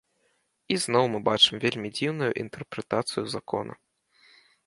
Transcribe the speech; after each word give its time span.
І 0.75 0.77
зноў 0.85 1.05
мы 1.15 1.19
бачым 1.27 1.59
вельмі 1.65 1.91
дзіўную 1.99 2.31
інтэрпрэтацыю 2.43 3.23
закона. 3.35 3.73